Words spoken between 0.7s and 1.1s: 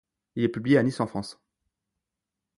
à Nice en